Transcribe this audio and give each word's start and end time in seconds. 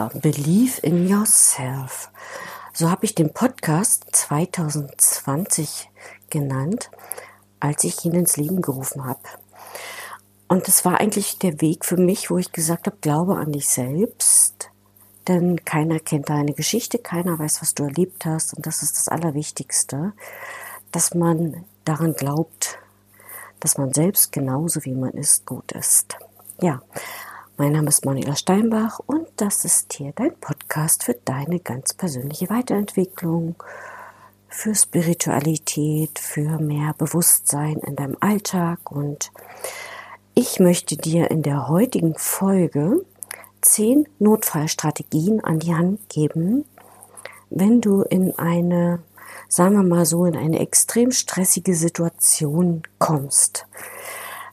Ja, 0.00 0.08
Believe 0.14 0.80
in 0.80 1.06
Yourself. 1.06 2.10
So 2.72 2.90
habe 2.90 3.04
ich 3.04 3.14
den 3.14 3.34
Podcast 3.34 4.06
2020 4.12 5.90
genannt, 6.30 6.90
als 7.58 7.84
ich 7.84 8.02
ihn 8.06 8.14
ins 8.14 8.38
Leben 8.38 8.62
gerufen 8.62 9.04
habe. 9.04 9.20
Und 10.48 10.68
es 10.68 10.86
war 10.86 11.00
eigentlich 11.00 11.38
der 11.38 11.60
Weg 11.60 11.84
für 11.84 11.98
mich, 11.98 12.30
wo 12.30 12.38
ich 12.38 12.50
gesagt 12.50 12.86
habe, 12.86 12.96
glaube 13.02 13.36
an 13.36 13.52
dich 13.52 13.68
selbst, 13.68 14.70
denn 15.28 15.66
keiner 15.66 15.98
kennt 16.00 16.30
deine 16.30 16.54
Geschichte, 16.54 16.96
keiner 16.98 17.38
weiß, 17.38 17.60
was 17.60 17.74
du 17.74 17.84
erlebt 17.84 18.24
hast 18.24 18.54
und 18.54 18.64
das 18.64 18.82
ist 18.82 18.96
das 18.96 19.08
Allerwichtigste, 19.08 20.14
dass 20.92 21.12
man 21.14 21.66
daran 21.84 22.14
glaubt, 22.14 22.78
dass 23.60 23.76
man 23.76 23.92
selbst 23.92 24.32
genauso 24.32 24.82
wie 24.86 24.94
man 24.94 25.10
ist, 25.10 25.44
gut 25.44 25.72
ist. 25.72 26.16
Ja, 26.62 26.80
mein 27.60 27.72
Name 27.72 27.90
ist 27.90 28.06
Manuela 28.06 28.36
Steinbach 28.36 29.00
und 29.04 29.28
das 29.36 29.66
ist 29.66 29.92
hier 29.92 30.12
dein 30.16 30.34
Podcast 30.34 31.04
für 31.04 31.12
deine 31.26 31.60
ganz 31.60 31.92
persönliche 31.92 32.48
Weiterentwicklung, 32.48 33.54
für 34.48 34.74
Spiritualität, 34.74 36.18
für 36.18 36.58
mehr 36.58 36.94
Bewusstsein 36.96 37.76
in 37.86 37.96
deinem 37.96 38.16
Alltag. 38.20 38.90
Und 38.90 39.30
ich 40.34 40.58
möchte 40.58 40.96
dir 40.96 41.30
in 41.30 41.42
der 41.42 41.68
heutigen 41.68 42.14
Folge 42.16 43.04
zehn 43.60 44.08
Notfallstrategien 44.18 45.44
an 45.44 45.58
die 45.58 45.74
Hand 45.74 46.08
geben, 46.08 46.64
wenn 47.50 47.82
du 47.82 48.00
in 48.00 48.38
eine, 48.38 49.00
sagen 49.48 49.74
wir 49.74 49.82
mal 49.82 50.06
so, 50.06 50.24
in 50.24 50.34
eine 50.34 50.60
extrem 50.60 51.10
stressige 51.10 51.74
Situation 51.74 52.84
kommst 52.98 53.66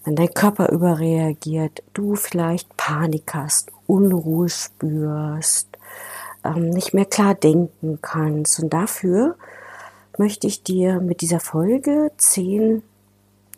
wenn 0.08 0.16
dein 0.16 0.34
Körper 0.34 0.70
überreagiert, 0.70 1.84
du 1.94 2.16
vielleicht 2.16 2.78
Panik 2.78 3.34
hast, 3.34 3.74
Unruhe 3.88 4.48
spürst, 4.48 5.68
ähm, 6.46 6.70
nicht 6.70 6.94
mehr 6.94 7.04
klar 7.04 7.36
denken 7.36 8.00
kannst. 8.02 8.58
Und 8.62 8.72
dafür 8.72 9.36
möchte 10.18 10.48
ich 10.48 10.64
dir 10.64 11.02
mit 11.02 11.20
dieser 11.20 11.42
Folge 11.42 12.12
zehn 12.16 12.84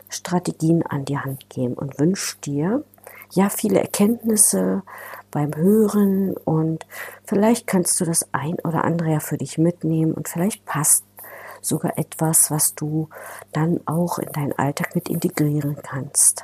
Strategien 0.10 0.82
an 0.82 1.06
die 1.06 1.20
Hand 1.20 1.52
geben 1.52 1.76
und 1.76 2.00
wünsche 2.00 2.38
dir 2.40 2.84
ja 3.32 3.50
viele 3.50 3.80
Erkenntnisse 3.80 4.82
beim 5.30 5.56
Hören 5.56 6.36
und 6.36 6.88
vielleicht 7.26 7.68
kannst 7.68 8.02
du 8.02 8.06
das 8.06 8.28
ein 8.32 8.56
oder 8.64 8.86
andere 8.86 9.12
ja 9.12 9.20
für 9.20 9.38
dich 9.38 9.60
mitnehmen 9.60 10.16
und 10.16 10.28
vielleicht 10.28 10.66
passt 10.66 11.04
sogar 11.62 11.98
etwas, 11.98 12.52
was 12.52 12.76
du 12.76 13.10
dann 13.52 13.80
auch 13.86 14.20
in 14.20 14.32
deinen 14.32 14.54
Alltag 14.54 14.96
mit 14.96 15.10
integrieren 15.10 15.78
kannst. 15.82 16.44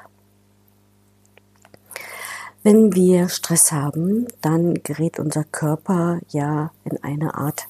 Wenn 2.64 2.96
wir 2.96 3.30
Stress 3.30 3.72
haben, 3.72 4.28
dann 4.42 4.74
gerät 4.81 5.20
unser 5.20 5.44
Körper 5.44 6.20
ja 6.30 6.72
in 6.84 7.03
eine 7.03 7.36
Art 7.36 7.68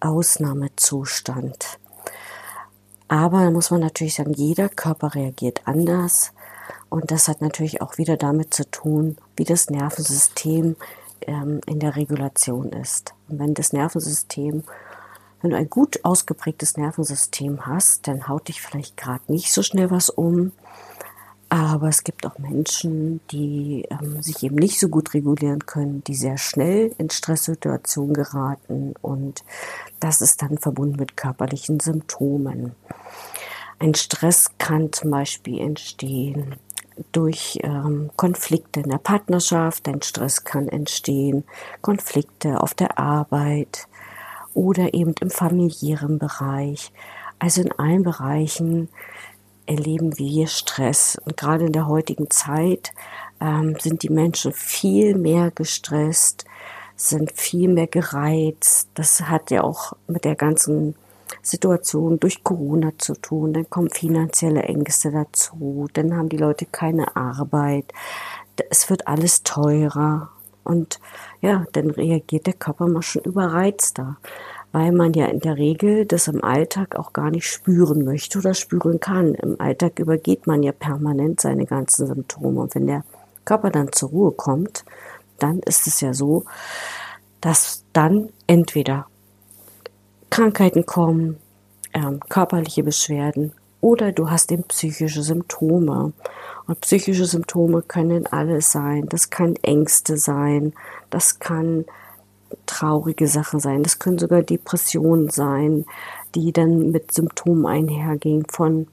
Ausnahmezustand. 0.00 1.78
Aber 3.08 3.42
da 3.42 3.50
muss 3.50 3.70
man 3.70 3.80
natürlich 3.80 4.16
sagen, 4.16 4.34
jeder 4.34 4.68
Körper 4.68 5.14
reagiert 5.14 5.62
anders. 5.64 6.32
Und 6.90 7.10
das 7.10 7.28
hat 7.28 7.40
natürlich 7.40 7.80
auch 7.80 7.96
wieder 7.96 8.16
damit 8.16 8.52
zu 8.52 8.70
tun, 8.70 9.16
wie 9.36 9.44
das 9.44 9.70
Nervensystem 9.70 10.76
ähm, 11.22 11.60
in 11.66 11.80
der 11.80 11.96
Regulation 11.96 12.70
ist. 12.72 13.14
Und 13.28 13.38
wenn 13.38 13.54
das 13.54 13.72
Nervensystem 13.72 14.62
wenn 15.40 15.50
du 15.50 15.56
ein 15.56 15.70
gut 15.70 16.04
ausgeprägtes 16.04 16.76
Nervensystem 16.76 17.66
hast, 17.66 18.08
dann 18.08 18.28
haut 18.28 18.48
dich 18.48 18.60
vielleicht 18.60 18.96
gerade 18.96 19.22
nicht 19.28 19.52
so 19.52 19.62
schnell 19.62 19.90
was 19.90 20.10
um. 20.10 20.52
Aber 21.50 21.88
es 21.88 22.04
gibt 22.04 22.26
auch 22.26 22.38
Menschen, 22.38 23.20
die 23.30 23.86
ähm, 23.90 24.22
sich 24.22 24.42
eben 24.42 24.56
nicht 24.56 24.78
so 24.78 24.88
gut 24.88 25.14
regulieren 25.14 25.64
können, 25.64 26.04
die 26.04 26.14
sehr 26.14 26.36
schnell 26.36 26.94
in 26.98 27.08
Stresssituationen 27.08 28.12
geraten 28.12 28.94
und 29.00 29.44
das 29.98 30.20
ist 30.20 30.42
dann 30.42 30.58
verbunden 30.58 30.96
mit 30.98 31.16
körperlichen 31.16 31.80
Symptomen. 31.80 32.74
Ein 33.78 33.94
Stress 33.94 34.50
kann 34.58 34.92
zum 34.92 35.10
Beispiel 35.10 35.60
entstehen 35.60 36.56
durch 37.12 37.58
ähm, 37.62 38.10
Konflikte 38.16 38.80
in 38.80 38.90
der 38.90 38.98
Partnerschaft, 38.98 39.88
ein 39.88 40.02
Stress 40.02 40.44
kann 40.44 40.68
entstehen, 40.68 41.44
Konflikte 41.80 42.60
auf 42.60 42.74
der 42.74 42.98
Arbeit, 42.98 43.87
oder 44.58 44.92
eben 44.92 45.14
im 45.20 45.30
familiären 45.30 46.18
Bereich. 46.18 46.92
Also 47.38 47.62
in 47.62 47.70
allen 47.78 48.02
Bereichen 48.02 48.88
erleben 49.66 50.18
wir 50.18 50.48
Stress. 50.48 51.16
Und 51.24 51.36
gerade 51.36 51.66
in 51.66 51.72
der 51.72 51.86
heutigen 51.86 52.28
Zeit 52.28 52.92
ähm, 53.40 53.76
sind 53.78 54.02
die 54.02 54.10
Menschen 54.10 54.52
viel 54.52 55.16
mehr 55.16 55.52
gestresst, 55.52 56.44
sind 56.96 57.30
viel 57.30 57.68
mehr 57.68 57.86
gereizt. 57.86 58.88
Das 58.94 59.20
hat 59.20 59.52
ja 59.52 59.62
auch 59.62 59.92
mit 60.08 60.24
der 60.24 60.34
ganzen 60.34 60.96
Situation 61.40 62.18
durch 62.18 62.42
Corona 62.42 62.90
zu 62.98 63.14
tun. 63.14 63.52
Dann 63.52 63.70
kommen 63.70 63.90
finanzielle 63.90 64.62
Ängste 64.64 65.12
dazu. 65.12 65.86
Dann 65.92 66.16
haben 66.16 66.30
die 66.30 66.36
Leute 66.36 66.66
keine 66.66 67.14
Arbeit. 67.14 67.92
Es 68.70 68.90
wird 68.90 69.06
alles 69.06 69.44
teurer. 69.44 70.30
Und 70.68 71.00
ja, 71.40 71.64
dann 71.72 71.90
reagiert 71.90 72.46
der 72.46 72.52
Körper 72.52 72.88
mal 72.88 73.00
schon 73.00 73.22
überreizter, 73.22 74.18
weil 74.70 74.92
man 74.92 75.14
ja 75.14 75.24
in 75.24 75.40
der 75.40 75.56
Regel 75.56 76.04
das 76.04 76.28
im 76.28 76.44
Alltag 76.44 76.94
auch 76.94 77.14
gar 77.14 77.30
nicht 77.30 77.46
spüren 77.46 78.04
möchte 78.04 78.38
oder 78.38 78.52
spüren 78.52 79.00
kann. 79.00 79.34
Im 79.34 79.58
Alltag 79.58 79.98
übergeht 79.98 80.46
man 80.46 80.62
ja 80.62 80.72
permanent 80.72 81.40
seine 81.40 81.64
ganzen 81.64 82.06
Symptome. 82.06 82.60
Und 82.60 82.74
wenn 82.74 82.86
der 82.86 83.02
Körper 83.46 83.70
dann 83.70 83.92
zur 83.92 84.10
Ruhe 84.10 84.32
kommt, 84.32 84.84
dann 85.38 85.60
ist 85.60 85.86
es 85.86 86.02
ja 86.02 86.12
so, 86.12 86.44
dass 87.40 87.82
dann 87.94 88.28
entweder 88.46 89.06
Krankheiten 90.28 90.84
kommen, 90.84 91.38
ähm, 91.94 92.20
körperliche 92.28 92.82
Beschwerden 92.82 93.54
oder 93.80 94.12
du 94.12 94.30
hast 94.30 94.50
eben 94.52 94.64
psychische 94.64 95.22
Symptome. 95.22 96.12
Und 96.66 96.80
psychische 96.80 97.24
Symptome 97.24 97.82
können 97.82 98.26
alles 98.26 98.72
sein. 98.72 99.08
Das 99.08 99.30
kann 99.30 99.56
Ängste 99.62 100.16
sein, 100.16 100.74
das 101.10 101.38
kann 101.38 101.84
traurige 102.66 103.26
Sachen 103.26 103.60
sein, 103.60 103.82
das 103.82 103.98
können 103.98 104.18
sogar 104.18 104.42
Depressionen 104.42 105.28
sein, 105.28 105.84
die 106.34 106.52
dann 106.52 106.90
mit 106.90 107.12
Symptomen 107.12 107.66
einhergehen 107.66 108.44
von 108.50 108.88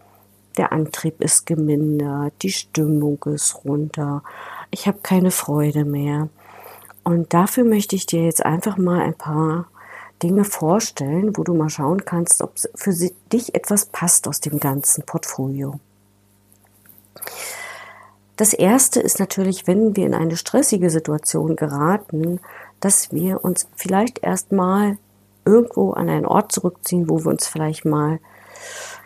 der 0.58 0.72
Antrieb 0.72 1.22
ist 1.22 1.46
gemindert, 1.46 2.34
die 2.42 2.52
Stimmung 2.52 3.22
ist 3.26 3.66
runter, 3.66 4.24
ich 4.72 4.88
habe 4.88 5.00
keine 5.04 5.32
Freude 5.32 5.86
mehr. 5.86 6.30
Und 7.04 7.34
dafür 7.34 7.66
möchte 7.66 7.96
ich 7.96 8.06
dir 8.06 8.24
jetzt 8.24 8.46
einfach 8.46 8.78
mal 8.78 9.02
ein 9.02 9.14
paar 9.14 9.68
Dinge 10.26 10.44
vorstellen, 10.44 11.38
wo 11.38 11.44
du 11.44 11.54
mal 11.54 11.70
schauen 11.70 12.04
kannst, 12.04 12.42
ob 12.42 12.54
für 12.74 12.94
dich 13.32 13.54
etwas 13.54 13.86
passt 13.86 14.28
aus 14.28 14.40
dem 14.40 14.60
ganzen 14.60 15.06
Portfolio. 15.06 15.80
Das 18.36 18.54
erste 18.54 19.00
ist 19.02 19.20
natürlich, 19.20 19.68
wenn 19.68 19.96
wir 19.96 20.08
in 20.08 20.16
eine 20.16 20.36
stressige 20.36 20.90
Situation 20.90 21.56
geraten, 21.56 22.40
dass 22.80 23.12
wir 23.12 23.46
uns 23.46 23.68
vielleicht 23.76 24.24
erstmal 24.24 24.98
irgendwo 25.46 25.92
an 25.92 26.10
einen 26.10 26.26
Ort 26.26 26.52
zurückziehen, 26.52 27.08
wo 27.08 27.24
wir 27.24 27.28
uns 27.28 27.46
vielleicht 27.46 27.86
mal 27.86 28.20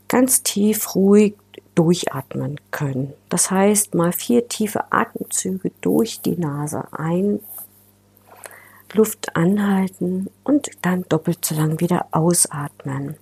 ganz 0.08 0.42
tief 0.42 0.96
ruhig 0.96 1.36
durchatmen 1.76 2.62
können. 2.72 3.14
Das 3.28 3.52
heißt, 3.52 3.94
mal 3.94 4.14
vier 4.14 4.48
tiefe 4.48 4.92
Atemzüge 4.94 5.72
durch 5.82 6.22
die 6.22 6.38
Nase 6.38 6.86
ein, 6.94 7.42
Luft 8.94 9.36
anhalten 9.36 10.28
und 10.44 10.70
dann 10.82 11.04
doppelt 11.10 11.44
so 11.46 11.56
lang 11.56 11.80
wieder 11.80 12.08
ausatmen. 12.12 13.16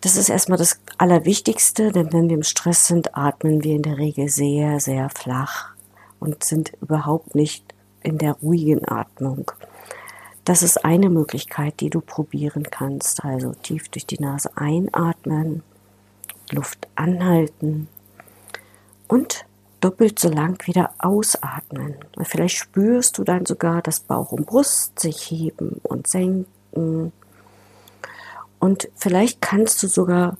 Das 0.00 0.16
ist 0.16 0.28
erstmal 0.28 0.58
das 0.58 0.80
Allerwichtigste, 0.98 1.90
denn 1.90 2.12
wenn 2.12 2.28
wir 2.28 2.36
im 2.36 2.42
Stress 2.42 2.86
sind, 2.86 3.16
atmen 3.16 3.64
wir 3.64 3.74
in 3.74 3.82
der 3.82 3.96
Regel 3.96 4.28
sehr, 4.28 4.78
sehr 4.78 5.08
flach 5.08 5.72
und 6.20 6.44
sind 6.44 6.72
überhaupt 6.82 7.34
nicht 7.34 7.64
in 8.02 8.18
der 8.18 8.34
ruhigen 8.34 8.86
Atmung. 8.86 9.50
Das 10.44 10.62
ist 10.62 10.84
eine 10.84 11.08
Möglichkeit, 11.08 11.80
die 11.80 11.88
du 11.88 12.02
probieren 12.02 12.64
kannst. 12.70 13.24
Also 13.24 13.54
tief 13.62 13.88
durch 13.88 14.04
die 14.04 14.20
Nase 14.20 14.50
einatmen, 14.56 15.62
Luft 16.50 16.86
anhalten 16.96 17.88
und 19.08 19.46
doppelt 19.84 20.18
so 20.18 20.30
lang 20.30 20.66
wieder 20.66 20.94
ausatmen. 20.98 21.96
Vielleicht 22.22 22.56
spürst 22.56 23.18
du 23.18 23.24
dann 23.24 23.44
sogar, 23.44 23.82
dass 23.82 24.00
Bauch 24.00 24.32
und 24.32 24.46
Brust 24.46 24.98
sich 24.98 25.30
heben 25.30 25.80
und 25.82 26.06
senken 26.06 26.46
und 28.64 28.88
vielleicht 28.96 29.42
kannst 29.42 29.82
du 29.82 29.88
sogar 29.88 30.38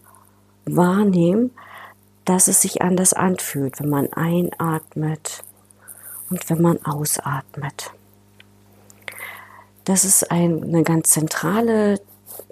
wahrnehmen, 0.64 1.50
dass 2.24 2.48
es 2.48 2.62
sich 2.62 2.80
anders 2.80 3.12
anfühlt, 3.12 3.78
wenn 3.80 3.90
man 3.90 4.10
einatmet 4.14 5.44
und 6.30 6.48
wenn 6.48 6.62
man 6.62 6.82
ausatmet. 6.86 7.90
Das 9.84 10.06
ist 10.06 10.30
eine 10.30 10.82
ganz 10.84 11.10
zentrale 11.10 12.00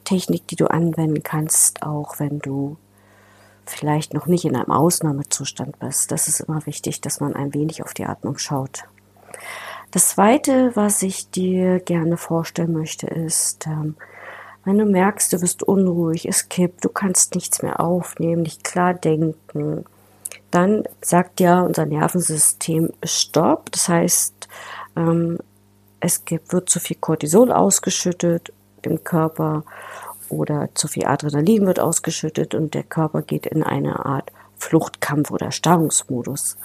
Technik, 0.04 0.46
die 0.48 0.56
du 0.56 0.66
anwenden 0.66 1.22
kannst, 1.22 1.82
auch 1.82 2.20
wenn 2.20 2.38
du 2.40 2.76
vielleicht 3.66 4.14
noch 4.14 4.26
nicht 4.26 4.44
in 4.44 4.56
einem 4.56 4.70
Ausnahmezustand 4.70 5.78
bist. 5.78 6.10
Das 6.10 6.28
ist 6.28 6.40
immer 6.40 6.64
wichtig, 6.66 7.00
dass 7.00 7.20
man 7.20 7.34
ein 7.34 7.54
wenig 7.54 7.82
auf 7.82 7.94
die 7.94 8.06
Atmung 8.06 8.38
schaut. 8.38 8.84
Das 9.90 10.10
Zweite, 10.10 10.72
was 10.74 11.02
ich 11.02 11.30
dir 11.30 11.80
gerne 11.80 12.16
vorstellen 12.16 12.72
möchte, 12.72 13.06
ist, 13.06 13.66
ähm, 13.66 13.96
wenn 14.64 14.78
du 14.78 14.86
merkst, 14.86 15.32
du 15.32 15.40
bist 15.40 15.62
unruhig, 15.62 16.26
es 16.26 16.48
kippt, 16.48 16.84
du 16.84 16.88
kannst 16.88 17.34
nichts 17.34 17.62
mehr 17.62 17.80
aufnehmen, 17.80 18.42
nicht 18.42 18.64
klar 18.64 18.94
denken, 18.94 19.84
dann 20.50 20.84
sagt 21.00 21.40
ja 21.40 21.62
unser 21.62 21.86
Nervensystem 21.86 22.90
Stopp. 23.02 23.72
Das 23.72 23.88
heißt, 23.88 24.48
ähm, 24.96 25.38
es 26.00 26.22
wird 26.48 26.68
zu 26.68 26.80
viel 26.80 26.96
Cortisol 26.96 27.52
ausgeschüttet 27.52 28.52
im 28.82 29.02
Körper 29.02 29.64
oder 30.32 30.70
zu 30.74 30.88
viel 30.88 31.06
Adrenalin 31.06 31.66
wird 31.66 31.78
ausgeschüttet 31.78 32.54
und 32.54 32.74
der 32.74 32.82
Körper 32.82 33.22
geht 33.22 33.46
in 33.46 33.62
eine 33.62 34.04
Art 34.04 34.32
Fluchtkampf- 34.58 35.30
oder 35.30 35.52
Starrungsmodus. 35.52 36.56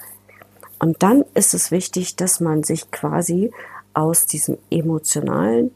Und 0.79 1.03
dann 1.03 1.25
ist 1.33 1.53
es 1.53 1.71
wichtig, 1.71 2.15
dass 2.15 2.39
man 2.39 2.63
sich 2.63 2.91
quasi 2.91 3.51
aus 3.93 4.25
diesem 4.25 4.57
emotionalen 4.69 5.71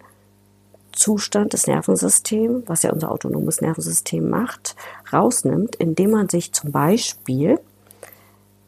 Zustand 0.92 1.54
des 1.54 1.68
Nervensystems, 1.68 2.64
was 2.68 2.84
ja 2.84 2.92
unser 2.92 3.12
autonomes 3.12 3.62
Nervensystem 3.62 4.30
macht, 4.30 4.76
rausnimmt, 5.12 5.76
indem 5.76 6.12
man 6.12 6.30
sich 6.30 6.52
zum 6.54 6.72
Beispiel 6.72 7.60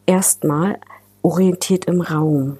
erstmal 0.06 0.78
orientiert 1.22 1.84
im 1.84 2.00
Raum. 2.00 2.58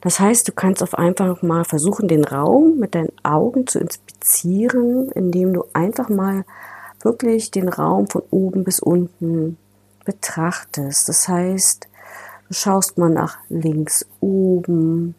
Das 0.00 0.20
heißt, 0.20 0.46
du 0.46 0.52
kannst 0.52 0.82
auf 0.82 0.94
einfach 0.94 1.42
mal 1.42 1.64
versuchen, 1.64 2.06
den 2.06 2.24
Raum 2.24 2.78
mit 2.78 2.94
deinen 2.94 3.12
Augen 3.24 3.66
zu 3.66 3.80
inspizieren, 3.80 5.10
indem 5.10 5.52
du 5.52 5.64
einfach 5.72 6.08
mal 6.08 6.44
wirklich 7.02 7.50
den 7.50 7.68
Raum 7.68 8.08
von 8.08 8.22
oben 8.30 8.64
bis 8.64 8.80
unten 8.80 9.56
betrachtest. 10.04 11.08
Das 11.08 11.28
heißt, 11.28 11.88
du 12.48 12.54
schaust 12.54 12.96
mal 12.96 13.10
nach 13.10 13.38
links 13.48 14.06
oben, 14.20 15.14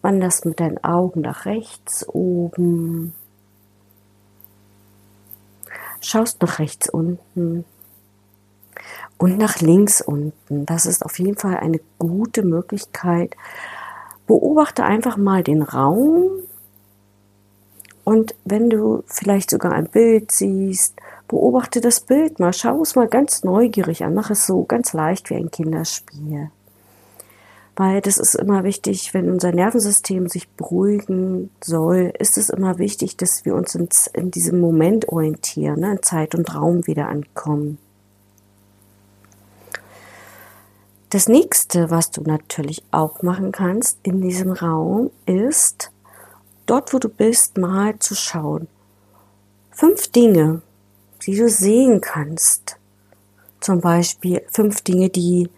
wanderst 0.00 0.46
mit 0.46 0.58
deinen 0.58 0.82
Augen 0.82 1.20
nach 1.20 1.44
rechts 1.44 2.08
oben, 2.08 3.12
schaust 6.00 6.40
nach 6.40 6.58
rechts 6.58 6.88
unten 6.88 7.64
und 9.18 9.38
nach 9.38 9.60
links 9.60 10.00
unten. 10.00 10.66
Das 10.66 10.86
ist 10.86 11.04
auf 11.04 11.18
jeden 11.18 11.36
Fall 11.36 11.56
eine 11.56 11.80
gute 11.98 12.42
Möglichkeit. 12.42 13.34
Beobachte 14.26 14.84
einfach 14.84 15.16
mal 15.16 15.42
den 15.42 15.62
Raum 15.62 16.30
und 18.04 18.34
wenn 18.44 18.70
du 18.70 19.02
vielleicht 19.06 19.50
sogar 19.50 19.72
ein 19.72 19.88
Bild 19.88 20.30
siehst, 20.32 20.94
beobachte 21.28 21.80
das 21.80 22.00
Bild 22.00 22.38
mal, 22.38 22.52
schau 22.52 22.82
es 22.82 22.94
mal 22.94 23.08
ganz 23.08 23.42
neugierig 23.42 24.04
an, 24.04 24.14
mach 24.14 24.30
es 24.30 24.46
so 24.46 24.64
ganz 24.64 24.92
leicht 24.92 25.30
wie 25.30 25.34
ein 25.34 25.50
Kinderspiel 25.50 26.50
weil 27.76 28.00
das 28.00 28.16
ist 28.16 28.34
immer 28.34 28.64
wichtig, 28.64 29.12
wenn 29.12 29.30
unser 29.30 29.52
Nervensystem 29.52 30.28
sich 30.28 30.48
beruhigen 30.48 31.50
soll, 31.62 32.12
ist 32.18 32.38
es 32.38 32.48
immer 32.48 32.78
wichtig, 32.78 33.18
dass 33.18 33.44
wir 33.44 33.54
uns 33.54 33.74
in, 33.74 33.88
in 34.14 34.30
diesem 34.30 34.60
Moment 34.60 35.08
orientieren, 35.10 35.80
ne, 35.80 35.92
in 35.92 36.02
Zeit 36.02 36.34
und 36.34 36.54
Raum 36.54 36.86
wieder 36.86 37.08
ankommen. 37.08 37.78
Das 41.16 41.28
nächste, 41.28 41.90
was 41.90 42.10
du 42.10 42.20
natürlich 42.20 42.82
auch 42.90 43.22
machen 43.22 43.50
kannst 43.50 43.98
in 44.02 44.20
diesem 44.20 44.52
Raum, 44.52 45.10
ist, 45.24 45.90
dort 46.66 46.92
wo 46.92 46.98
du 46.98 47.08
bist, 47.08 47.56
mal 47.56 47.98
zu 47.98 48.14
schauen. 48.14 48.68
Fünf 49.70 50.08
Dinge, 50.08 50.60
die 51.22 51.34
du 51.34 51.48
sehen 51.48 52.02
kannst. 52.02 52.76
Zum 53.60 53.80
Beispiel 53.80 54.42
fünf 54.50 54.82
Dinge, 54.82 55.08
die 55.08 55.48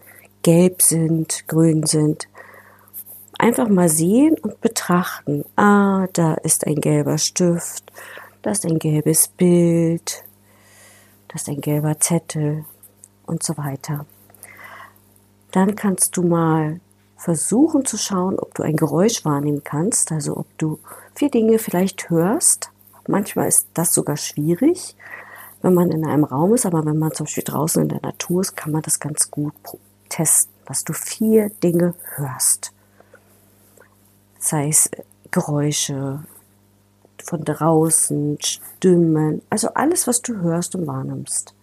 gelb 0.45 0.81
sind, 0.81 1.49
grün 1.49 1.85
sind. 1.85 2.29
Einfach 3.37 3.69
mal 3.69 3.89
sehen 3.89 4.37
und 4.39 4.61
betrachten. 4.61 5.45
Ah, 5.57 6.07
da 6.13 6.35
ist 6.35 6.69
ein 6.69 6.81
gelber 6.81 7.19
Stift, 7.19 7.83
da 8.43 8.53
ist 8.53 8.65
ein 8.65 8.79
gelbes 8.79 9.27
Bild, 9.27 10.23
da 11.27 11.35
ist 11.35 11.49
ein 11.49 11.61
gelber 11.61 11.99
Zettel 11.99 12.65
und 13.27 13.43
so 13.43 13.57
weiter. 13.57 14.07
Dann 15.51 15.77
kannst 15.77 16.17
du 16.17 16.23
mal 16.23 16.81
versuchen 17.17 17.85
zu 17.85 17.97
schauen, 17.97 18.39
ob 18.39 18.55
du 18.55 18.63
ein 18.63 18.77
Geräusch 18.77 19.25
wahrnehmen 19.25 19.63
kannst, 19.65 20.13
also 20.13 20.37
ob 20.37 20.47
du 20.59 20.79
vier 21.15 21.31
Dinge 21.31 21.59
vielleicht 21.59 22.11
hörst. 22.11 22.71
Manchmal 23.09 23.49
ist 23.49 23.67
das 23.75 23.93
sogar 23.93 24.17
schwierig, 24.17 24.95
wenn 25.63 25.75
man 25.75 25.91
in 25.91 26.07
einem 26.07 26.25
Raum 26.25 26.55
ist, 26.55 26.67
aber 26.67 26.85
wenn 26.85 26.99
man 26.99 27.13
zum 27.13 27.25
Beispiel 27.25 27.45
draußen 27.45 27.83
in 27.83 27.89
der 27.89 28.01
Natur 28.03 28.43
ist, 28.43 28.57
kann 28.57 28.71
man 28.71 28.83
das 28.83 29.01
ganz 29.01 29.31
gut 29.31 29.55
testen, 30.09 30.53
dass 30.67 30.85
du 30.85 30.93
vier 30.93 31.51
Dinge 31.51 31.95
hörst. 32.15 32.73
Sei 34.39 34.69
es 34.69 34.91
Geräusche 35.31 36.23
von 37.25 37.45
draußen, 37.45 38.39
Stimmen, 38.41 39.43
also 39.51 39.69
alles, 39.75 40.07
was 40.07 40.23
du 40.23 40.37
hörst 40.37 40.75
und 40.77 40.87
wahrnimmst. 40.87 41.55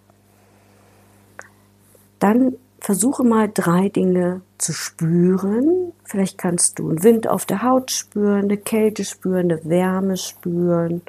Dann 2.19 2.57
versuche 2.86 3.24
mal 3.24 3.50
drei 3.51 3.89
Dinge 3.89 4.42
zu 4.60 4.72
spüren. 4.72 5.92
Vielleicht 6.04 6.38
kannst 6.38 6.77
du 6.77 6.88
einen 6.88 7.01
Wind 7.01 7.27
auf 7.27 7.48
der 7.48 7.63
Haut 7.63 7.89
spüren, 7.89 8.44
eine 8.44 8.58
Kälte 8.58 9.04
spüren, 9.06 9.51
eine 9.51 9.65
Wärme 9.65 10.18
spüren. 10.18 11.01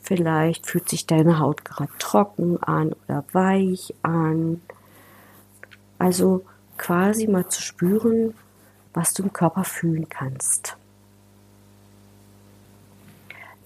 Vielleicht 0.00 0.64
fühlt 0.68 0.88
sich 0.88 1.04
deine 1.04 1.40
Haut 1.40 1.64
gerade 1.64 1.90
trocken 1.98 2.62
an 2.62 2.94
oder 3.08 3.24
weich 3.32 3.94
an. 4.02 4.62
Also 5.98 6.44
quasi 6.78 7.26
mal 7.26 7.48
zu 7.48 7.62
spüren, 7.62 8.34
was 8.94 9.12
du 9.12 9.24
im 9.24 9.32
Körper 9.32 9.64
fühlen 9.64 10.08
kannst. 10.08 10.76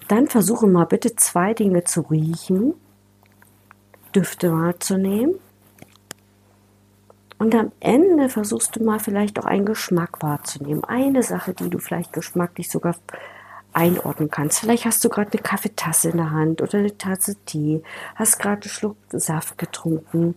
Dann 0.09 0.27
versuche 0.27 0.67
mal 0.67 0.87
bitte 0.87 1.17
zwei 1.17 1.53
Dinge 1.53 1.85
zu 1.85 2.01
riechen, 2.01 2.73
Düfte 4.15 4.51
wahrzunehmen. 4.51 5.35
Und 7.41 7.55
am 7.55 7.73
Ende 7.81 8.29
versuchst 8.29 8.77
du 8.77 8.85
mal 8.85 8.99
vielleicht 8.99 9.39
auch 9.39 9.47
einen 9.47 9.65
Geschmack 9.65 10.23
wahrzunehmen. 10.23 10.85
Eine 10.85 11.23
Sache, 11.23 11.55
die 11.55 11.71
du 11.71 11.79
vielleicht 11.79 12.13
geschmacklich 12.13 12.69
sogar 12.69 12.95
einordnen 13.73 14.31
kannst. 14.31 14.59
Vielleicht 14.59 14.85
hast 14.85 15.03
du 15.03 15.09
gerade 15.09 15.33
eine 15.33 15.41
Kaffeetasse 15.41 16.11
in 16.11 16.19
der 16.19 16.33
Hand 16.33 16.61
oder 16.61 16.77
eine 16.77 16.99
Tasse 16.99 17.37
Tee, 17.47 17.83
hast 18.15 18.39
gerade 18.39 18.61
einen 18.61 18.71
Schluck 18.71 18.97
Saft 19.09 19.57
getrunken. 19.57 20.35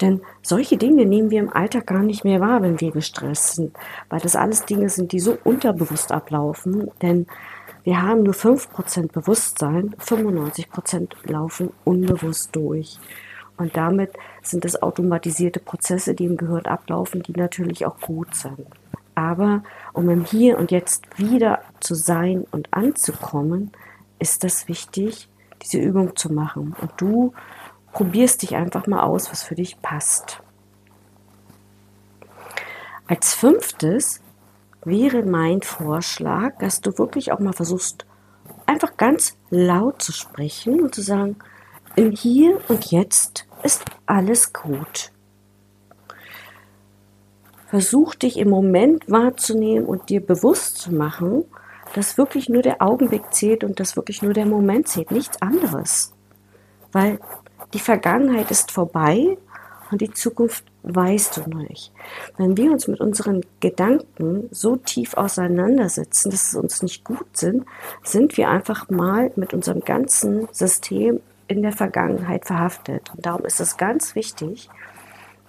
Denn 0.00 0.22
solche 0.42 0.76
Dinge 0.76 1.06
nehmen 1.06 1.30
wir 1.30 1.38
im 1.38 1.52
Alltag 1.52 1.86
gar 1.86 2.02
nicht 2.02 2.24
mehr 2.24 2.40
wahr, 2.40 2.62
wenn 2.62 2.80
wir 2.80 2.90
gestresst 2.90 3.54
sind, 3.54 3.76
weil 4.08 4.18
das 4.18 4.34
alles 4.34 4.64
Dinge 4.64 4.88
sind, 4.88 5.12
die 5.12 5.20
so 5.20 5.38
unterbewusst 5.44 6.10
ablaufen. 6.10 6.90
Denn 7.00 7.28
wir 7.84 8.02
haben 8.02 8.24
nur 8.24 8.34
5% 8.34 9.12
Bewusstsein, 9.12 9.94
95% 10.00 11.10
laufen 11.30 11.70
unbewusst 11.84 12.56
durch. 12.56 12.98
Und 13.60 13.76
damit 13.76 14.12
sind 14.40 14.64
es 14.64 14.82
automatisierte 14.82 15.60
Prozesse, 15.60 16.14
die 16.14 16.24
im 16.24 16.38
Gehirn 16.38 16.64
ablaufen, 16.64 17.22
die 17.22 17.32
natürlich 17.32 17.84
auch 17.84 18.00
gut 18.00 18.34
sind. 18.34 18.66
Aber 19.14 19.62
um 19.92 20.08
im 20.08 20.24
Hier 20.24 20.58
und 20.58 20.70
Jetzt 20.70 21.04
wieder 21.18 21.58
zu 21.78 21.94
sein 21.94 22.46
und 22.52 22.72
anzukommen, 22.72 23.70
ist 24.18 24.44
das 24.44 24.66
wichtig, 24.66 25.28
diese 25.60 25.76
Übung 25.76 26.16
zu 26.16 26.32
machen. 26.32 26.74
Und 26.80 26.90
du 26.96 27.34
probierst 27.92 28.40
dich 28.40 28.56
einfach 28.56 28.86
mal 28.86 29.02
aus, 29.02 29.30
was 29.30 29.42
für 29.42 29.56
dich 29.56 29.82
passt. 29.82 30.40
Als 33.08 33.34
fünftes 33.34 34.22
wäre 34.86 35.22
mein 35.22 35.60
Vorschlag, 35.60 36.56
dass 36.60 36.80
du 36.80 36.96
wirklich 36.96 37.30
auch 37.30 37.40
mal 37.40 37.52
versuchst, 37.52 38.06
einfach 38.64 38.96
ganz 38.96 39.36
laut 39.50 40.00
zu 40.00 40.12
sprechen 40.12 40.80
und 40.80 40.94
zu 40.94 41.02
sagen, 41.02 41.36
im 41.96 42.12
Hier 42.12 42.60
und 42.68 42.90
Jetzt 42.90 43.46
ist 43.62 43.84
alles 44.06 44.52
gut. 44.52 45.12
Versuch 47.68 48.14
dich 48.14 48.38
im 48.38 48.50
Moment 48.50 49.08
wahrzunehmen 49.10 49.86
und 49.86 50.08
dir 50.08 50.20
bewusst 50.24 50.78
zu 50.78 50.92
machen, 50.92 51.44
dass 51.94 52.18
wirklich 52.18 52.48
nur 52.48 52.62
der 52.62 52.82
Augenblick 52.82 53.32
zählt 53.32 53.64
und 53.64 53.80
dass 53.80 53.96
wirklich 53.96 54.22
nur 54.22 54.32
der 54.32 54.46
Moment 54.46 54.88
zählt, 54.88 55.10
nichts 55.10 55.40
anderes. 55.40 56.12
Weil 56.92 57.20
die 57.72 57.78
Vergangenheit 57.78 58.50
ist 58.50 58.72
vorbei 58.72 59.38
und 59.90 60.00
die 60.00 60.10
Zukunft 60.10 60.64
weißt 60.82 61.36
du 61.36 61.56
nicht. 61.56 61.92
Wenn 62.36 62.56
wir 62.56 62.72
uns 62.72 62.88
mit 62.88 63.00
unseren 63.00 63.42
Gedanken 63.60 64.48
so 64.50 64.76
tief 64.76 65.14
auseinandersetzen, 65.14 66.30
dass 66.30 66.48
es 66.48 66.54
uns 66.54 66.82
nicht 66.82 67.04
gut 67.04 67.36
sind, 67.36 67.64
sind 68.02 68.36
wir 68.36 68.48
einfach 68.48 68.88
mal 68.88 69.30
mit 69.36 69.52
unserem 69.52 69.80
ganzen 69.80 70.48
System 70.52 71.20
in 71.50 71.62
der 71.62 71.72
Vergangenheit 71.72 72.46
verhaftet. 72.46 73.10
Und 73.14 73.26
darum 73.26 73.44
ist 73.44 73.60
es 73.60 73.76
ganz 73.76 74.14
wichtig, 74.14 74.70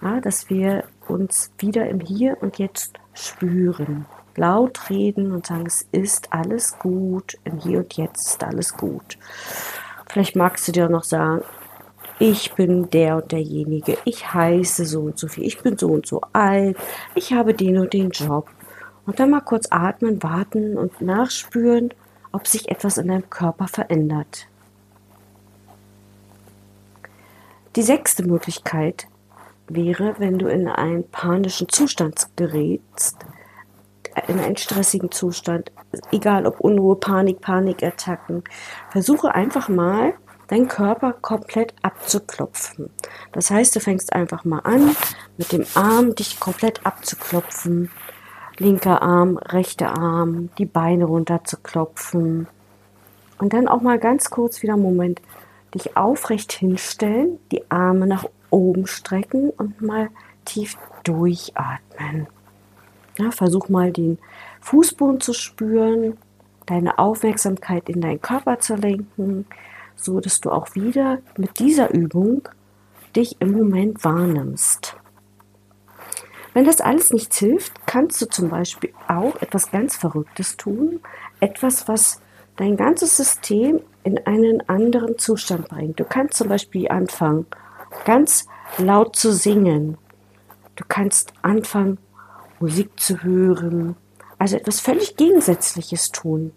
ja, 0.02 0.20
dass 0.20 0.50
wir 0.50 0.82
uns 1.06 1.52
wieder 1.58 1.88
im 1.88 2.00
Hier 2.00 2.38
und 2.40 2.58
Jetzt 2.58 2.98
spüren. 3.14 4.06
Laut 4.34 4.90
reden 4.90 5.30
und 5.30 5.46
sagen, 5.46 5.66
es 5.66 5.86
ist 5.92 6.32
alles 6.32 6.76
gut, 6.80 7.38
im 7.44 7.58
Hier 7.58 7.78
und 7.78 7.96
Jetzt 7.96 8.26
ist 8.26 8.42
alles 8.42 8.76
gut. 8.76 9.16
Vielleicht 10.10 10.34
magst 10.34 10.66
du 10.66 10.72
dir 10.72 10.88
noch 10.88 11.04
sagen, 11.04 11.44
ich 12.18 12.52
bin 12.54 12.90
der 12.90 13.16
und 13.18 13.30
derjenige, 13.30 13.96
ich 14.04 14.34
heiße 14.34 14.84
so 14.84 15.02
und 15.02 15.18
so 15.18 15.28
viel, 15.28 15.44
ich 15.44 15.60
bin 15.60 15.78
so 15.78 15.88
und 15.88 16.06
so 16.06 16.20
alt, 16.32 16.76
ich 17.14 17.32
habe 17.32 17.54
den 17.54 17.78
und 17.78 17.92
den 17.92 18.10
Job. 18.10 18.50
Und 19.06 19.20
dann 19.20 19.30
mal 19.30 19.40
kurz 19.40 19.68
atmen, 19.70 20.22
warten 20.22 20.76
und 20.76 21.00
nachspüren, 21.00 21.90
ob 22.32 22.48
sich 22.48 22.68
etwas 22.68 22.98
in 22.98 23.08
deinem 23.08 23.30
Körper 23.30 23.68
verändert. 23.68 24.48
Die 27.74 27.82
sechste 27.82 28.22
Möglichkeit 28.24 29.06
wäre, 29.66 30.14
wenn 30.18 30.38
du 30.38 30.46
in 30.46 30.68
einen 30.68 31.08
panischen 31.08 31.68
Zustand 31.70 32.28
gerätst, 32.36 33.16
in 34.28 34.38
einen 34.38 34.58
stressigen 34.58 35.10
Zustand, 35.10 35.72
egal 36.10 36.46
ob 36.46 36.60
Unruhe, 36.60 36.96
Panik, 36.96 37.40
Panikattacken, 37.40 38.44
versuche 38.90 39.34
einfach 39.34 39.70
mal 39.70 40.12
deinen 40.48 40.68
Körper 40.68 41.14
komplett 41.14 41.74
abzuklopfen. 41.80 42.90
Das 43.32 43.50
heißt, 43.50 43.74
du 43.74 43.80
fängst 43.80 44.12
einfach 44.12 44.44
mal 44.44 44.58
an, 44.60 44.94
mit 45.38 45.52
dem 45.52 45.64
Arm 45.74 46.14
dich 46.14 46.38
komplett 46.40 46.84
abzuklopfen. 46.84 47.90
Linker 48.58 49.00
Arm, 49.00 49.38
rechter 49.38 49.98
Arm, 49.98 50.50
die 50.58 50.66
Beine 50.66 51.06
runter 51.06 51.42
zu 51.44 51.56
klopfen. 51.56 52.48
Und 53.38 53.54
dann 53.54 53.66
auch 53.66 53.80
mal 53.80 53.98
ganz 53.98 54.28
kurz 54.28 54.62
wieder 54.62 54.74
einen 54.74 54.82
Moment 54.82 55.22
dich 55.74 55.96
aufrecht 55.96 56.52
hinstellen, 56.52 57.38
die 57.50 57.70
Arme 57.70 58.06
nach 58.06 58.26
oben 58.50 58.86
strecken 58.86 59.50
und 59.50 59.80
mal 59.80 60.10
tief 60.44 60.76
durchatmen. 61.04 62.26
Ja, 63.18 63.30
versuch 63.30 63.68
mal 63.68 63.92
den 63.92 64.18
Fußboden 64.60 65.20
zu 65.20 65.32
spüren, 65.32 66.16
deine 66.66 66.98
Aufmerksamkeit 66.98 67.88
in 67.88 68.00
deinen 68.00 68.22
Körper 68.22 68.58
zu 68.58 68.74
lenken, 68.76 69.46
so 69.96 70.20
dass 70.20 70.40
du 70.40 70.50
auch 70.50 70.74
wieder 70.74 71.18
mit 71.36 71.58
dieser 71.58 71.92
Übung 71.92 72.48
dich 73.14 73.36
im 73.40 73.52
Moment 73.52 74.04
wahrnimmst. 74.04 74.96
Wenn 76.54 76.64
das 76.64 76.80
alles 76.80 77.12
nichts 77.12 77.38
hilft, 77.38 77.86
kannst 77.86 78.20
du 78.20 78.26
zum 78.26 78.48
Beispiel 78.48 78.92
auch 79.08 79.40
etwas 79.40 79.70
ganz 79.70 79.96
Verrücktes 79.96 80.56
tun, 80.56 81.00
etwas, 81.40 81.88
was 81.88 82.21
dein 82.56 82.76
ganzes 82.76 83.16
System 83.16 83.80
in 84.04 84.18
einen 84.26 84.68
anderen 84.68 85.18
Zustand 85.18 85.68
bringt. 85.68 86.00
Du 86.00 86.04
kannst 86.04 86.34
zum 86.34 86.48
Beispiel 86.48 86.88
anfangen, 86.88 87.46
ganz 88.04 88.46
laut 88.78 89.16
zu 89.16 89.32
singen. 89.32 89.98
Du 90.76 90.84
kannst 90.88 91.32
anfangen, 91.42 91.98
Musik 92.60 92.98
zu 92.98 93.22
hören. 93.22 93.96
Also 94.38 94.56
etwas 94.56 94.80
völlig 94.80 95.16
Gegensätzliches 95.16 96.10
tun. 96.10 96.52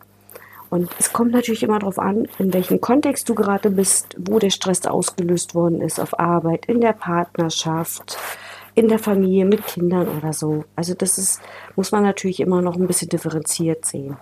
Und 0.69 0.89
es 0.99 1.13
kommt 1.13 1.31
natürlich 1.31 1.63
immer 1.63 1.79
darauf 1.79 1.99
an, 1.99 2.27
in 2.39 2.53
welchem 2.53 2.81
Kontext 2.81 3.29
du 3.29 3.35
gerade 3.35 3.69
bist, 3.69 4.15
wo 4.19 4.39
der 4.39 4.49
Stress 4.49 4.85
ausgelöst 4.85 5.53
worden 5.53 5.81
ist, 5.81 5.99
auf 5.99 6.19
Arbeit, 6.19 6.65
in 6.65 6.81
der 6.81 6.93
Partnerschaft, 6.93 8.17
in 8.73 8.87
der 8.87 8.99
Familie, 8.99 9.45
mit 9.45 9.65
Kindern 9.65 10.07
oder 10.07 10.33
so. 10.33 10.65
Also 10.75 10.93
das 10.95 11.17
ist, 11.17 11.41
muss 11.75 11.91
man 11.91 12.03
natürlich 12.03 12.39
immer 12.39 12.61
noch 12.61 12.75
ein 12.75 12.87
bisschen 12.87 13.09
differenziert 13.09 13.85
sehen. 13.85 14.17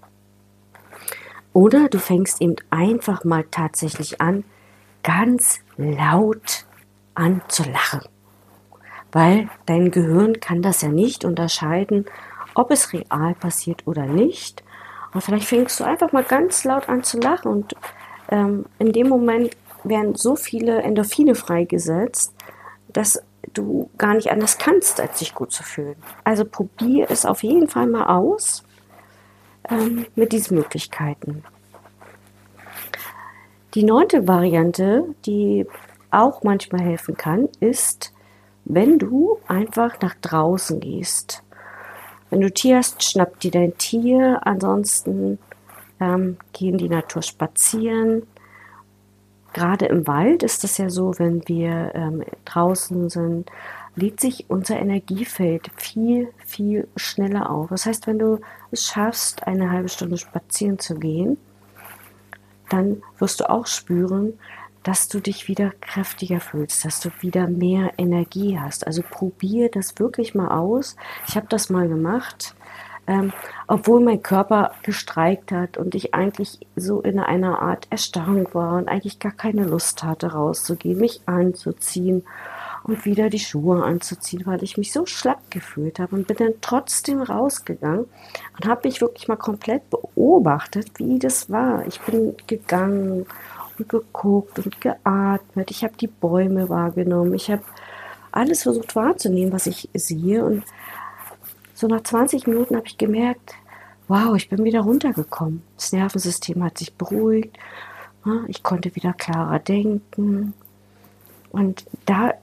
Oder 1.54 1.88
du 1.88 2.00
fängst 2.00 2.42
eben 2.42 2.56
einfach 2.72 3.24
mal 3.24 3.46
tatsächlich 3.50 4.20
an, 4.20 4.44
ganz 5.04 5.60
laut 5.78 6.66
an 7.14 7.42
zu 7.48 7.64
lachen. 7.64 8.02
Weil 9.12 9.50
dein 9.68 9.92
Gehirn 9.92 10.40
kann 10.40 10.64
das 10.64 10.82
ja 10.82 10.90
nicht 10.90 11.24
unterscheiden, 11.24 12.06
ob 12.56 12.72
es 12.72 12.92
real 12.94 13.36
passiert 13.36 13.86
oder 13.86 14.06
nicht. 14.06 14.64
Und 15.14 15.22
vielleicht 15.22 15.48
fängst 15.48 15.80
du 15.80 15.84
einfach 15.84 16.12
mal 16.12 16.24
ganz 16.24 16.64
laut 16.64 16.90
an 16.90 17.04
zu 17.04 17.20
lachen 17.20 17.52
und 17.52 17.76
ähm, 18.30 18.66
in 18.80 18.92
dem 18.92 19.10
Moment 19.10 19.56
werden 19.84 20.16
so 20.16 20.36
viele 20.36 20.82
Endorphine 20.82 21.36
freigesetzt, 21.36 22.34
dass 22.88 23.22
du 23.54 23.90
gar 23.98 24.16
nicht 24.16 24.32
anders 24.32 24.58
kannst, 24.58 25.00
als 25.00 25.20
sich 25.20 25.36
gut 25.36 25.52
zu 25.52 25.62
fühlen. 25.62 25.96
Also 26.24 26.46
probier 26.46 27.08
es 27.12 27.26
auf 27.26 27.44
jeden 27.44 27.68
Fall 27.68 27.88
mal 27.88 28.06
aus 28.06 28.64
ähm, 29.70 30.06
mit 30.16 30.32
diesen 30.32 30.58
Möglichkeiten. 30.58 31.44
Die 33.74 33.84
neunte 33.84 34.28
Variante, 34.28 35.16
die 35.26 35.66
auch 36.12 36.44
manchmal 36.44 36.82
helfen 36.82 37.18
kann, 37.18 37.50
ist, 37.60 38.14
wenn 38.66 39.00
du 39.00 39.40
einfach 39.48 40.00
nach 40.02 40.16
draußen 40.22 40.80
gehst. 40.80 41.44
Wenn 42.30 42.42
du 42.42 42.52
Tier 42.52 42.78
hast, 42.78 43.04
schnapp 43.04 43.40
dir 43.40 43.52
dein 43.52 43.78
Tier. 43.78 44.40
Ansonsten 44.44 45.40
ähm, 46.00 46.38
geh 46.52 46.70
in 46.70 46.78
die 46.78 46.90
Natur 46.90 47.22
spazieren. 47.22 48.24
Gerade 49.54 49.86
im 49.86 50.08
Wald 50.08 50.44
ist 50.44 50.64
es 50.64 50.78
ja 50.78 50.90
so, 50.90 51.18
wenn 51.20 51.48
wir 51.48 51.92
ähm, 51.94 52.24
draußen 52.46 53.10
sind, 53.10 53.52
lädt 53.96 54.20
sich 54.20 54.46
unser 54.50 54.80
Energiefeld 54.80 55.70
viel, 55.76 56.34
viel 56.46 56.88
schneller 56.96 57.50
auf. 57.50 57.70
Das 57.70 57.86
heißt, 57.86 58.08
wenn 58.08 58.20
du 58.20 58.40
es 58.72 58.86
schaffst, 58.86 59.46
eine 59.46 59.72
halbe 59.72 59.90
Stunde 59.90 60.18
spazieren 60.18 60.80
zu 60.80 60.96
gehen, 60.96 61.38
dann 62.70 63.04
wirst 63.20 63.40
du 63.40 63.50
auch 63.50 63.68
spüren, 63.68 64.34
dass 64.82 65.08
du 65.08 65.20
dich 65.20 65.48
wieder 65.48 65.72
kräftiger 65.80 66.40
fühlst, 66.40 66.84
dass 66.84 67.00
du 67.00 67.10
wieder 67.22 67.48
mehr 67.48 67.94
Energie 67.98 68.60
hast. 68.60 68.86
Also 68.86 69.02
probier 69.02 69.70
das 69.70 69.98
wirklich 70.00 70.36
mal 70.36 70.50
aus. 70.50 70.98
Ich 71.28 71.36
habe 71.36 71.48
das 71.48 71.70
mal 71.70 71.88
gemacht, 71.88 72.56
ähm, 73.08 73.32
obwohl 73.68 74.02
mein 74.02 74.22
Körper 74.22 74.72
gestreikt 74.84 75.52
hat 75.52 75.78
und 75.78 75.96
ich 75.96 76.14
eigentlich 76.14 76.60
so 76.76 77.02
in 77.02 77.20
einer 77.20 77.62
Art 77.62 77.88
Erstarrung 77.90 78.48
war 78.54 78.78
und 78.78 78.90
eigentlich 78.90 79.20
gar 79.20 79.32
keine 79.32 79.66
Lust 79.66 80.04
hatte, 80.04 80.34
rauszugehen, 80.34 81.00
mich 81.00 81.22
anzuziehen 81.26 82.24
und 82.84 83.06
wieder 83.06 83.30
die 83.30 83.40
Schuhe 83.40 83.84
anzuziehen, 83.84 84.46
weil 84.46 84.62
ich 84.64 84.78
mich 84.78 84.92
so 84.92 85.06
schlapp 85.06 85.50
gefühlt 85.50 86.00
habe 86.00 86.16
und 86.16 86.28
bin 86.28 86.38
dann 86.38 86.54
trotzdem 86.62 87.22
rausgegangen 87.22 88.06
und 88.58 88.66
habe 88.66 88.88
mich 88.88 89.00
wirklich 89.00 89.28
mal 89.28 89.38
komplett 89.38 89.90
beobachtet, 89.90 90.92
wie 90.98 91.18
das 91.20 91.50
war. 91.50 91.88
Ich 91.88 92.02
bin 92.02 92.36
gegangen 92.48 93.26
und 93.78 93.90
geguckt 93.90 94.60
und 94.60 94.82
geatmet. 94.82 95.72
Ich 95.72 95.84
habe 95.84 95.96
die 95.98 96.08
Bäume 96.08 96.68
wahrgenommen. 96.70 97.34
Ich 97.34 97.50
habe 97.50 97.64
alles 98.32 98.64
versucht 98.64 98.96
wahrzunehmen, 98.96 99.54
was 99.54 99.68
ich 99.68 99.90
sehe. 99.94 100.44
Und 100.44 100.64
so 101.74 101.88
nach 101.88 102.02
20 102.02 102.48
Minuten 102.48 102.76
habe 102.76 102.88
ich 102.88 102.98
gemerkt, 102.98 103.56
wow, 104.08 104.36
ich 104.36 104.50
bin 104.50 104.64
wieder 104.64 104.82
runtergekommen. 104.82 105.64
Das 105.78 105.94
Nervensystem 105.94 106.64
hat 106.64 106.78
sich 106.78 106.94
beruhigt. 106.96 107.58
Ich 108.48 108.64
konnte 108.64 108.96
wieder 108.96 109.14
klarer 109.14 109.60
denken. 109.60 110.54
Und 111.52 111.86
da 112.06 112.34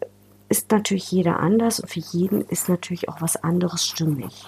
ist 0.51 0.71
natürlich 0.73 1.11
jeder 1.11 1.41
anders 1.41 1.81
und 1.81 1.89
für 1.89 2.01
jeden 2.01 2.43
ist 2.43 2.69
natürlich 2.69 3.09
auch 3.09 3.23
was 3.23 3.37
anderes 3.37 3.87
stimmig. 3.87 4.45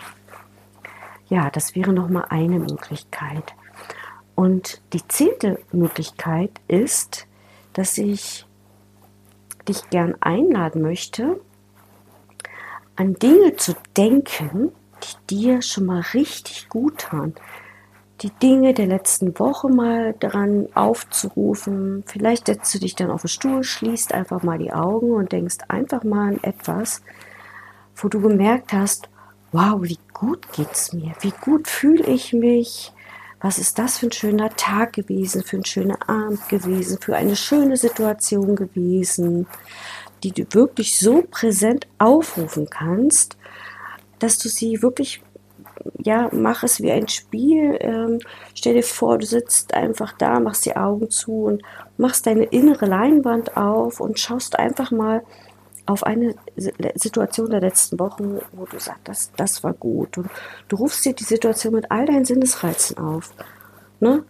Ja, 1.29 1.49
das 1.49 1.75
wäre 1.75 1.93
nochmal 1.93 2.27
eine 2.29 2.59
Möglichkeit. 2.59 3.55
Und 4.35 4.83
die 4.93 5.07
zehnte 5.07 5.61
Möglichkeit 5.71 6.51
ist, 6.67 7.27
dass 7.73 7.97
ich 7.97 8.45
dich 9.69 9.89
gern 9.91 10.17
einladen 10.21 10.83
möchte, 10.83 11.41
an 12.97 13.15
Dinge 13.15 13.57
zu 13.57 13.75
denken, 13.97 14.73
die 15.03 15.37
dir 15.37 15.63
schon 15.63 15.87
mal 15.87 16.03
richtig 16.13 16.69
gut 16.69 16.99
tun 16.99 17.35
die 18.23 18.31
Dinge 18.31 18.73
der 18.73 18.87
letzten 18.87 19.39
Woche 19.39 19.69
mal 19.69 20.15
daran 20.21 20.69
aufzurufen. 20.75 22.05
Vielleicht 22.07 22.47
setzt 22.47 22.73
du 22.75 22.79
dich 22.79 22.95
dann 22.95 23.11
auf 23.11 23.23
den 23.23 23.29
Stuhl, 23.29 23.65
schließt 23.65 24.15
einfach 24.15 24.43
mal 24.43 24.59
die 24.59 24.73
Augen 24.73 25.11
und 25.11 25.33
denkst 25.33 25.59
einfach 25.69 26.05
mal 26.05 26.29
an 26.29 26.41
etwas, 26.43 27.03
wo 27.97 28.09
du 28.09 28.21
gemerkt 28.21 28.73
hast, 28.73 29.09
wow, 29.51 29.83
wie 29.83 29.99
gut 30.13 30.53
geht's 30.53 30.93
mir, 30.93 31.13
wie 31.21 31.35
gut 31.41 31.69
fühle 31.69 32.05
ich 32.05 32.33
mich, 32.33 32.93
was 33.41 33.59
ist 33.59 33.79
das 33.79 33.99
für 33.99 34.07
ein 34.07 34.13
schöner 34.13 34.51
Tag 34.51 34.93
gewesen, 34.93 35.43
für 35.43 35.57
ein 35.57 35.65
schöner 35.65 36.09
Abend 36.09 36.49
gewesen, 36.49 36.99
für 37.01 37.17
eine 37.17 37.35
schöne 37.35 37.77
Situation 37.77 38.55
gewesen, 38.55 39.49
die 40.23 40.31
du 40.31 40.45
wirklich 40.53 40.99
so 40.99 41.25
präsent 41.29 41.89
aufrufen 41.99 42.71
kannst, 42.71 43.37
dass 44.21 44.39
du 44.39 44.49
sie 44.49 44.81
wirklich 44.81 45.23
ja, 45.99 46.29
mach 46.33 46.63
es 46.63 46.81
wie 46.81 46.91
ein 46.91 47.09
Spiel. 47.09 47.77
Ähm, 47.81 48.21
stell 48.55 48.75
dir 48.75 48.83
vor, 48.83 49.19
du 49.19 49.27
sitzt 49.27 49.75
einfach 49.75 50.13
da, 50.19 50.41
machst 50.41 50.67
die 50.67 50.77
Augen 50.77 51.11
zu 51.11 51.45
und 51.45 51.63
machst 51.97 52.27
deine 52.27 52.45
innere 52.45 52.87
Leinwand 52.87 53.57
auf 53.57 54.01
und 54.01 54.19
schaust 54.19 54.59
einfach 54.59 54.91
mal 54.91 55.23
auf 55.87 56.05
eine 56.05 56.35
Situation 56.95 57.51
der 57.51 57.61
letzten 57.61 57.99
Wochen, 57.99 58.39
wo 58.53 58.67
du 58.67 58.79
sagst, 58.79 59.01
das, 59.05 59.33
das 59.37 59.65
war 59.65 59.73
gut. 59.73 60.17
Und 60.19 60.31
du 60.69 60.77
rufst 60.77 61.05
dir 61.05 61.13
die 61.13 61.25
Situation 61.25 61.75
mit 61.75 61.91
all 61.91 62.07
deinen 62.07 62.25
Sinnesreizen 62.25 62.99
auf. 62.99 63.33
Ne? 64.01 64.25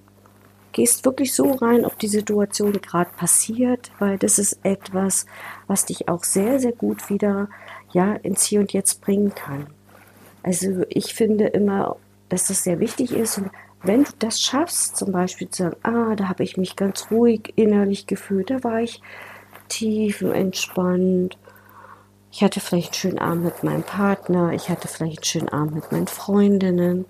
Gehst 0.73 1.05
wirklich 1.05 1.35
so 1.35 1.53
rein, 1.53 1.85
ob 1.85 1.99
die 1.99 2.09
Situation 2.09 2.73
gerade 2.73 3.11
passiert, 3.17 3.93
weil 3.99 4.17
das 4.17 4.39
ist 4.39 4.61
etwas, 4.63 5.27
was 5.67 5.85
dich 5.85 6.09
auch 6.09 6.25
sehr, 6.25 6.59
sehr 6.59 6.73
gut 6.73 7.11
wieder 7.11 7.49
ja, 7.93 8.15
ins 8.15 8.45
Hier 8.45 8.61
und 8.61 8.73
Jetzt 8.73 9.03
bringen 9.03 9.35
kann. 9.35 9.67
Also 10.43 10.85
ich 10.89 11.15
finde 11.15 11.47
immer, 11.49 11.97
dass 12.29 12.49
das 12.49 12.65
sehr 12.65 12.81
wichtig 12.81 13.13
ist. 13.13 13.39
Und 13.39 13.51
wenn 13.83 14.05
du 14.05 14.11
das 14.19 14.41
schaffst, 14.41 14.97
zum 14.97 15.13
Beispiel 15.13 15.49
zu 15.51 15.65
sagen, 15.65 15.77
ah, 15.83 16.15
da 16.17 16.29
habe 16.29 16.45
ich 16.45 16.57
mich 16.57 16.77
ganz 16.77 17.11
ruhig 17.11 17.53
innerlich 17.57 18.07
gefühlt, 18.07 18.51
da 18.51 18.63
war 18.65 18.81
ich 18.81 19.01
tief 19.69 20.21
entspannt, 20.23 21.39
Ich 22.31 22.43
hatte 22.43 22.61
vielleicht 22.61 22.89
einen 22.89 22.95
schönen 22.95 23.19
Abend 23.19 23.45
mit 23.45 23.63
meinem 23.63 23.83
Partner, 23.83 24.53
ich 24.53 24.69
hatte 24.71 24.89
vielleicht 24.89 25.19
einen 25.19 25.25
schönen 25.25 25.49
Abend 25.51 25.75
mit 25.75 25.93
meinen 25.93 26.07
Freundinnen. 26.07 27.05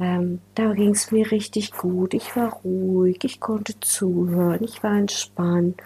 Ähm, 0.00 0.40
da 0.54 0.72
ging 0.74 0.90
es 0.90 1.10
mir 1.10 1.30
richtig 1.30 1.72
gut. 1.76 2.14
Ich 2.14 2.34
war 2.36 2.52
ruhig, 2.64 3.18
ich 3.24 3.40
konnte 3.40 3.78
zuhören, 3.80 4.62
ich 4.62 4.82
war 4.82 4.96
entspannt. 4.96 5.80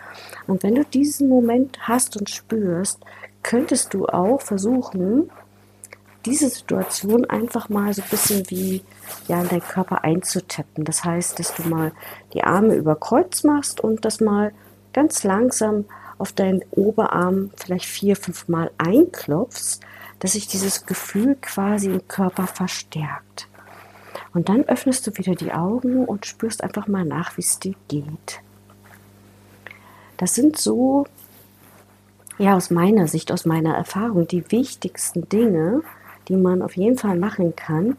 Und 0.47 0.63
wenn 0.63 0.75
du 0.77 0.85
diesen 0.85 1.29
Moment 1.29 1.89
hast 1.89 2.17
und 2.17 2.31
spürst, 2.31 3.01
könntest 3.43 3.95
du 3.95 4.07
auch 4.07 4.41
versuchen, 4.41 5.31
diese 6.25 6.49
Situation 6.49 7.25
einfach 7.25 7.69
mal 7.69 7.93
so 7.93 8.03
ein 8.03 8.09
bisschen 8.09 8.49
wie 8.51 8.83
ja, 9.29 9.41
in 9.41 9.49
deinen 9.49 9.63
Körper 9.63 10.05
einzutappen. 10.05 10.85
Das 10.85 11.05
heißt, 11.05 11.39
dass 11.39 11.55
du 11.55 11.69
mal 11.69 11.93
die 12.33 12.45
Arme 12.45 12.75
über 12.75 12.97
Kreuz 12.97 13.45
machst 13.45 13.81
und 13.81 14.05
das 14.05 14.21
mal 14.21 14.53
ganz 14.93 15.25
langsam 15.25 15.85
auf 16.19 16.33
deinen 16.33 16.63
Oberarm 16.71 17.51
vielleicht 17.57 17.87
vier, 17.87 18.17
fünf 18.17 18.49
Mal 18.49 18.71
einklopfst, 18.79 19.81
dass 20.21 20.33
sich 20.33 20.47
dieses 20.47 20.87
Gefühl 20.87 21.37
quasi 21.41 21.89
im 21.89 22.07
Körper 22.07 22.47
verstärkt. 22.47 23.49
Und 24.35 24.49
dann 24.49 24.65
öffnest 24.65 25.07
du 25.07 25.17
wieder 25.17 25.35
die 25.35 25.53
Augen 25.53 26.05
und 26.05 26.27
spürst 26.27 26.63
einfach 26.63 26.87
mal 26.87 27.05
nach, 27.05 27.37
wie 27.37 27.43
es 27.43 27.59
dir 27.59 27.75
geht. 27.89 28.41
Das 30.17 30.35
sind 30.35 30.57
so, 30.57 31.07
ja, 32.39 32.55
aus 32.55 32.71
meiner 32.71 33.09
Sicht, 33.09 33.33
aus 33.33 33.45
meiner 33.45 33.75
Erfahrung, 33.75 34.29
die 34.29 34.51
wichtigsten 34.53 35.29
Dinge, 35.29 35.83
die 36.33 36.37
man 36.37 36.63
auf 36.63 36.77
jeden 36.77 36.97
Fall 36.97 37.19
machen 37.19 37.55
kann, 37.55 37.97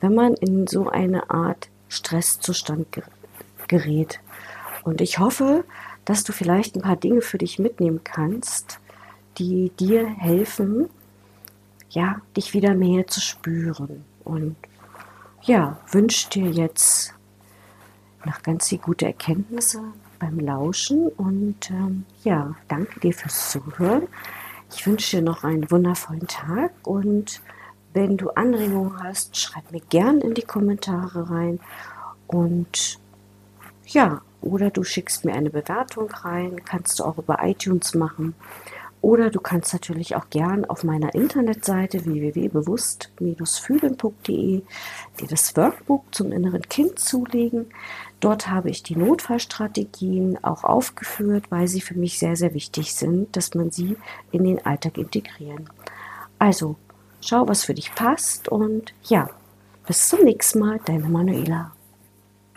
wenn 0.00 0.14
man 0.14 0.34
in 0.34 0.66
so 0.66 0.88
eine 0.88 1.30
Art 1.30 1.68
Stresszustand 1.88 2.86
gerät. 3.68 4.20
Und 4.82 5.00
ich 5.00 5.18
hoffe, 5.18 5.64
dass 6.04 6.24
du 6.24 6.32
vielleicht 6.32 6.76
ein 6.76 6.82
paar 6.82 6.96
Dinge 6.96 7.20
für 7.20 7.38
dich 7.38 7.58
mitnehmen 7.58 8.00
kannst, 8.04 8.80
die 9.38 9.70
dir 9.78 10.06
helfen, 10.06 10.88
ja, 11.90 12.20
dich 12.36 12.54
wieder 12.54 12.74
mehr 12.74 13.06
zu 13.06 13.20
spüren. 13.20 14.04
Und 14.24 14.56
ja, 15.42 15.78
wünsche 15.90 16.30
dir 16.30 16.50
jetzt 16.50 17.14
noch 18.24 18.42
ganz 18.42 18.68
viele 18.68 18.80
gute 18.80 19.06
Erkenntnisse 19.06 19.80
beim 20.18 20.40
Lauschen 20.40 21.08
und 21.08 21.70
ähm, 21.70 22.06
ja, 22.22 22.54
danke 22.68 23.00
dir 23.00 23.12
fürs 23.12 23.50
Zuhören. 23.50 24.08
Ich 24.74 24.86
wünsche 24.86 25.18
dir 25.18 25.22
noch 25.22 25.44
einen 25.44 25.70
wundervollen 25.70 26.26
Tag 26.26 26.72
und 26.84 27.42
wenn 27.94 28.16
du 28.16 28.30
Anregungen 28.30 29.02
hast, 29.02 29.36
schreib 29.36 29.72
mir 29.72 29.80
gern 29.80 30.20
in 30.20 30.34
die 30.34 30.42
Kommentare 30.42 31.30
rein 31.30 31.58
und 32.26 32.98
ja, 33.86 34.20
oder 34.40 34.70
du 34.70 34.82
schickst 34.84 35.24
mir 35.24 35.34
eine 35.34 35.50
Bewertung 35.50 36.10
rein, 36.10 36.64
kannst 36.64 36.98
du 36.98 37.04
auch 37.04 37.18
über 37.18 37.38
iTunes 37.42 37.94
machen. 37.94 38.34
Oder 39.00 39.30
du 39.30 39.38
kannst 39.38 39.72
natürlich 39.74 40.16
auch 40.16 40.28
gern 40.30 40.64
auf 40.64 40.82
meiner 40.82 41.14
Internetseite 41.14 42.06
www.bewusst-fühlen.de 42.06 44.62
dir 45.20 45.28
das 45.28 45.54
Workbook 45.56 46.12
zum 46.14 46.32
inneren 46.32 46.62
Kind 46.62 46.98
zulegen. 46.98 47.66
Dort 48.20 48.48
habe 48.48 48.70
ich 48.70 48.82
die 48.82 48.96
Notfallstrategien 48.96 50.42
auch 50.42 50.64
aufgeführt, 50.64 51.50
weil 51.50 51.68
sie 51.68 51.82
für 51.82 51.98
mich 51.98 52.18
sehr, 52.18 52.36
sehr 52.36 52.54
wichtig 52.54 52.94
sind, 52.94 53.36
dass 53.36 53.54
man 53.54 53.70
sie 53.70 53.98
in 54.32 54.44
den 54.44 54.64
Alltag 54.64 54.96
integrieren. 54.96 55.68
Also, 56.38 56.76
schau, 57.26 57.48
was 57.48 57.64
für 57.64 57.74
dich 57.74 57.94
passt 57.94 58.48
und 58.48 58.94
ja, 59.04 59.28
bis 59.86 60.08
zum 60.08 60.24
nächsten 60.24 60.60
Mal, 60.60 60.80
deine 60.84 61.08
Manuela. 61.08 61.73